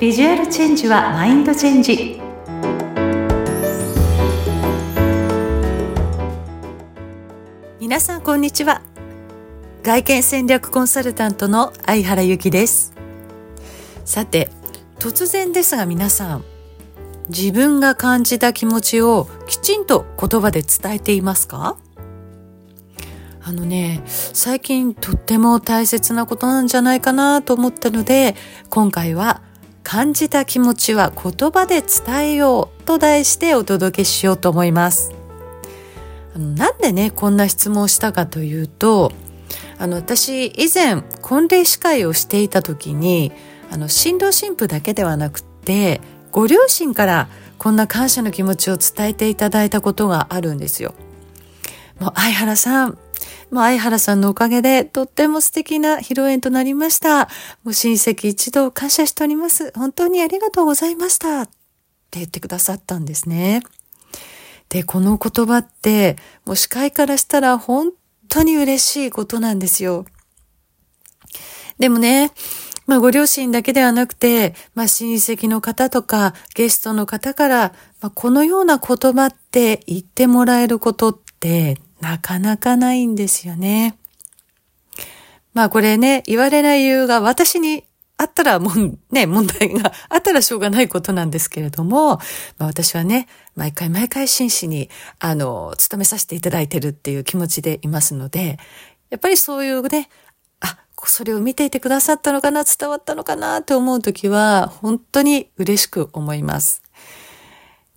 [0.00, 2.18] ビジュアルチェンジはマインドチェンジ。
[7.78, 8.80] 皆さんこんにちは。
[9.82, 12.94] 外見戦略コンサルタントの相原由紀です。
[14.06, 14.48] さて
[14.98, 16.44] 突然ですが皆さん
[17.28, 21.76] 自分が感じた気持ちをきちんと言葉で伝えていますか？
[23.42, 28.34] あのね、最近とっても大切なことなんじゃないかなと思ったので、
[28.70, 29.42] 今回は
[29.92, 35.12] 感じた気持ちは言葉で伝えようと題してお届けしようと思います。
[36.32, 39.10] あのなんでね、こんな質問をしたかというと、
[39.78, 43.32] あの私以前婚礼司会をしていた時に、
[43.68, 50.94] あの新郎新婦だけではなくて、ご両親からこんな感謝の気持ちを伝えていただいたことがあるんですよ。
[51.98, 52.98] もう相原さん、
[53.50, 57.28] もう相原さんのおかげでとっても素敵な披露宴となりました。
[57.64, 59.72] もう親戚一同感謝しております。
[59.74, 61.42] 本当にありがとうございました。
[61.42, 63.62] って言ってくださったんですね。
[64.68, 66.16] で、この言葉って、
[66.46, 67.92] もう司会からしたら本
[68.28, 70.06] 当に嬉しいことなんですよ。
[71.78, 72.30] でもね、
[72.86, 83.96] まあご両親だけではなくて、まあ親戚の方とかゲストの方から、まあ、このような言葉って言ってもらえることってなかなかないんですよね。
[85.52, 87.84] まあこれね、言われない理由が私に
[88.16, 92.20] あったらもん、ね、問題があったらしょうがないことなんですけれども、ま
[92.60, 98.58] あ私はね、毎回毎回真摯に、あの、勤めさせていただいてるっていう気持ちでいますので、
[99.08, 100.08] やっぱりそういうね、
[100.60, 106.79] あ、それを見ていてくださったのかな、伝わったのかなって思うときは、本当に嬉しく思います。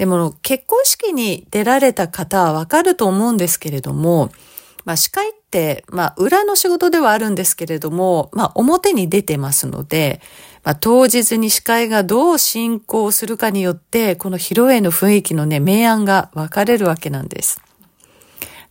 [0.00, 4.30] でも結婚式に出られた方はわかると思うんですけれども、
[4.86, 10.22] まあ司会って、まあ裏の仕事ではあるんですけれども、まあ表に出てますので、
[10.64, 17.60] まあ当日に司会がどう進行するかによって、この披露宴の雰囲気のね、明暗が分かれるわけなんです。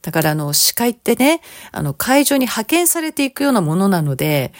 [0.01, 1.41] だからあの司会ってね、
[1.71, 4.51] あの会場に派遣されていくようなものなので、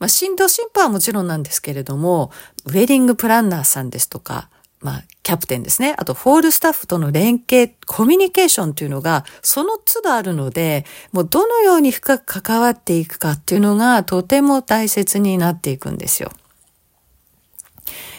[0.00, 2.32] まあ、新郎新婦はもちろんなんですけれども、
[2.64, 4.50] ウェディングプランナーさんですとか、
[4.80, 5.94] まあ、キャプテンですね。
[5.96, 16.30] あと、ホールスタッフとの連携、コミュニケーションというのが、その都度あるので、もうどのように深く関わっていくかっていうのが、とても大切になっていくんですよ。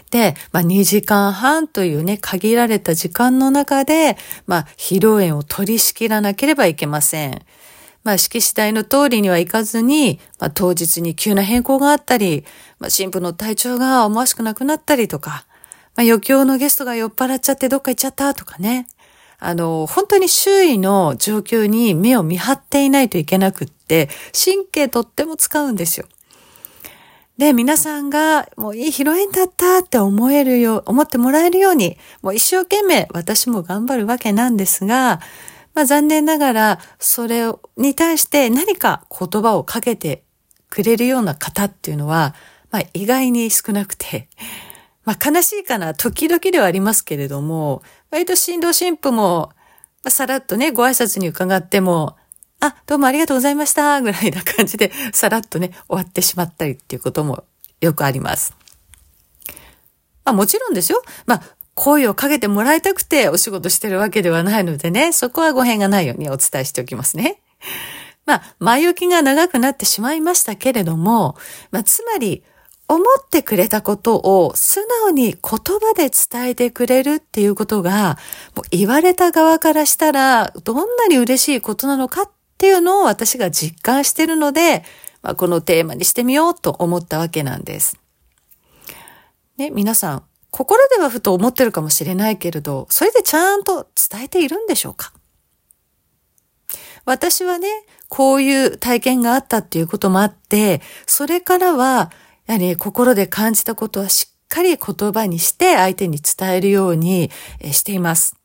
[0.10, 7.42] で、まあ、2時間半というね、限られた時間の中で、まあ、披露宴を取り仕切らなければいけません。
[8.04, 12.46] まあ、式次第の通りにはいかずに、まあ、当日に急な変更があったり、
[12.80, 15.46] まあ、新婦の体調が思わしくなくなったりとか、
[15.98, 18.88] まあ、余興のゲストが酔っ払っちゃってどっか行っちゃったとかね。
[19.40, 26.08] あの、本当に周囲の状況に目を見張っていないといけなくって、神経とっても使うんですよ。
[27.38, 35.20] で、皆さんがもういい披露宴だったって思えるよう、思ってもらえるように、もう一生懸命私も頑張るわけなんですが、
[35.76, 40.24] まあ残念ながら、それに対して何か言葉をかけて
[40.70, 42.34] くれるような方っていうのは、
[42.72, 44.30] まあ意外に少なくて、
[45.08, 47.82] まあ悲しいかな、時々ではありますけれども、
[48.12, 49.54] 割と新郎新婦も、
[50.04, 52.18] まあ、さらっとね、ご挨拶に伺っても、
[52.60, 57.46] あ、どうもありがとうございました、ぐらいな感じで、さらっとね、終わってしまったりっていうことも
[57.80, 58.54] よくあります。
[60.26, 61.02] まあもちろんですよ。
[61.26, 61.42] まあ、
[61.74, 67.42] 声をかけてもらいたくてお仕事してるわけではないのでね、そこはご変がないようにお伝えしておきますね。
[68.26, 71.38] まあ、前置きが長くなってしまいましたけれども、
[71.72, 72.44] まあ、つまり、
[72.90, 78.18] 思ってくれたことを素直に言葉で伝えてくれるっていうことが、
[78.56, 84.84] もう言われた側からしたら、どんなに嬉しいことなのかっていうのを私が実感しているので、
[85.22, 87.98] まあ、このテーマにしてみようと思ったわけなんです。
[89.58, 95.12] ね、皆さん、心ではふと思ってるかもしれないけれど、それでちゃんと伝えているんでしょうか？
[97.04, 97.68] 私はね、
[98.08, 102.12] こういう体験があったっていうこともあって、それからは、
[102.48, 107.30] やはり心で感じたことはしっかり言葉にして相手に伝えるように
[107.72, 108.36] しています。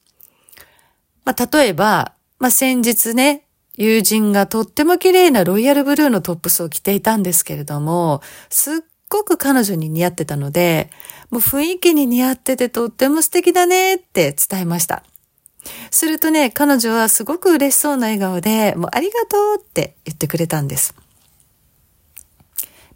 [1.25, 3.47] まあ、例えば、まあ、先日ね、
[3.77, 8.21] 友人がとっても綺麗なロイヤルブルーのトップスを着ていたんですけれども、
[8.51, 8.79] すっ
[9.09, 10.91] ごく彼女に似合ってたので、
[11.31, 15.05] もう雰囲気に似合っててとっても素敵だねって伝えました。
[15.91, 20.95] するとね、彼女はすごく嬉しそうな笑顔で、もうありがとうって言ってくれたんです。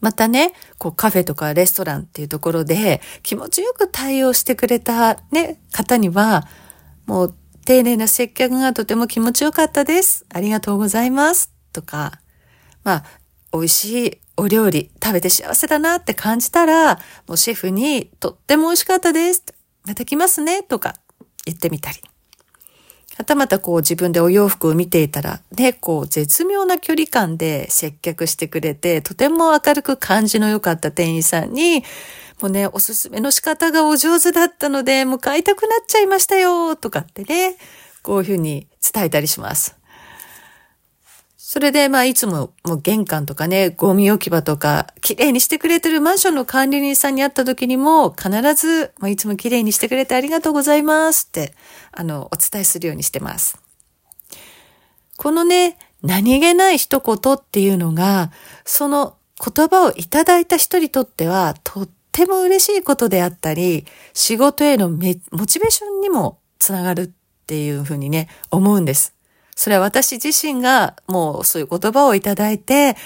[0.01, 6.47] またね、こうカフェとかレストランっていうところで気持ちよく対応してくれたね、方には、
[7.07, 7.35] もう
[7.65, 10.25] 丁寧な接客がとても気持ちよかったです。
[10.33, 11.53] ありがとうございます。
[11.73, 12.21] とか、
[12.85, 13.05] まあ、
[13.53, 16.97] 美味しいお料理食べて幸せだなって感じたら、
[17.27, 19.45] もうシェフにとっても美味しかったです。
[19.85, 20.95] また来ますねとか
[21.45, 21.99] 言ってみたり。
[23.17, 31.83] はたまたこう自分でお洋服を見ていたら、ね、こう絶妙な距離感で接客してくれて、とても明るく感じの良かった店員さんに、
[32.43, 37.57] もうね、おすすめの仕方がお上手だったので、もう買いたくなっちゃいましたよ、とかってね、
[38.03, 39.77] こういうふうに伝えたりします。
[41.49, 51.55] それで、まあ、いつも、もう玄関とかね、ゴミ置き場とか、綺麗にしてくれてるマンションの管理人さんに会った時にも、必ず、まあ、いつも綺麗にしてくれてありがとうございますって、
[51.93, 53.61] あの、お伝えするようにしてます。
[55.19, 58.33] このね、何気ない一言っていうのが、
[58.65, 64.99] その言葉をいただいた人にとっては、とっても嬉しいことであったり、仕事へのモ
[65.47, 67.11] チベーションにもつながるっ
[67.47, 69.16] ていうふうにね、思うんです。
[69.57, 72.97] それは私自身がもうそういう言葉をいただいて、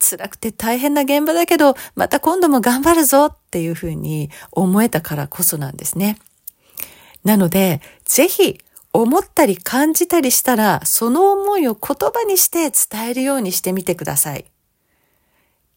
[0.00, 6.18] 辛くて大変な現場だけど、また今度も頑張るぞっていうふうに思えたからこそなんですね。
[7.24, 8.58] なので、ぜひ
[8.92, 14.44] 思ったり感じたりしたら、その思いを言葉にして伝えるようにしてみてください。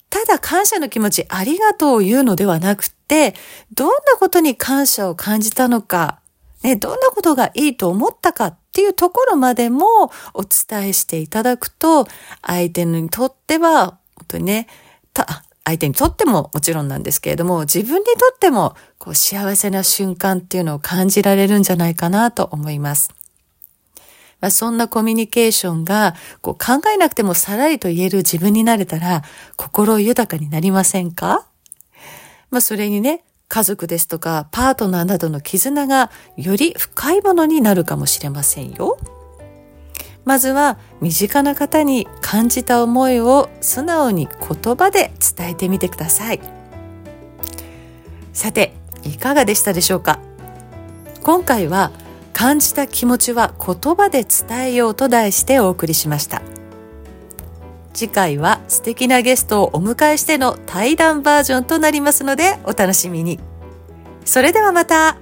[0.10, 3.36] ただ感謝の気持ち、ありがとうを言うのではなくて、
[3.74, 6.20] どんなことに感謝を感じたのか、
[6.64, 12.10] ね、どんなことがいいと思ったかっていうところまでもお伝えしていただくと、
[12.42, 14.68] 相手にとっては、本当にね、
[15.14, 23.12] た、相手にとってももちろんなんですけれども、自分にとってもこう幸せな瞬間っていうのを感じられるんじゃないかなと思います。
[24.42, 29.24] まあ、そんなコミュニケーションがこう考えなくてもさらりと言える自分になれたら
[29.56, 31.48] 心豊かになりませんか？
[32.52, 38.98] まあ、それにね、家族ですとかパートナーなどの絆がより深いものになるかもしれませんよ。
[40.26, 46.42] まずは身近な方に感じた思いを素直に言葉で伝えてみてください。
[48.34, 50.20] さて、いかがでしたでしょうか？
[51.22, 51.92] 今回は
[52.34, 56.42] 感じた気持ちは言葉で伝えようと題してお送りしました。
[57.96, 63.40] 次回は素敵なゲストをお迎えしての対談バージョンとなりますのでお楽しみに。
[64.26, 65.18] それではまた